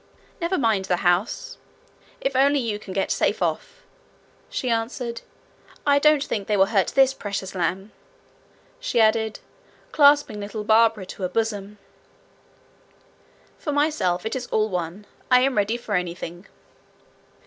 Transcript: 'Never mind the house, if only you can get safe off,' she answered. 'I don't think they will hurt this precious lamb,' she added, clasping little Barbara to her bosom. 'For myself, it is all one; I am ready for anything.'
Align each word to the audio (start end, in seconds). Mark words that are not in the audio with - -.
'Never 0.41 0.57
mind 0.57 0.85
the 0.85 0.95
house, 1.05 1.59
if 2.21 2.35
only 2.35 2.57
you 2.59 2.79
can 2.79 2.91
get 2.91 3.11
safe 3.11 3.39
off,' 3.39 3.83
she 4.49 4.67
answered. 4.67 5.21
'I 5.85 5.99
don't 5.99 6.23
think 6.23 6.47
they 6.47 6.57
will 6.57 6.65
hurt 6.73 6.87
this 6.95 7.13
precious 7.13 7.53
lamb,' 7.53 7.91
she 8.79 8.99
added, 8.99 9.41
clasping 9.91 10.39
little 10.39 10.63
Barbara 10.63 11.05
to 11.05 11.21
her 11.21 11.29
bosom. 11.29 11.77
'For 13.59 13.71
myself, 13.71 14.25
it 14.25 14.35
is 14.35 14.47
all 14.47 14.69
one; 14.69 15.05
I 15.29 15.41
am 15.41 15.55
ready 15.55 15.77
for 15.77 15.93
anything.' 15.93 16.47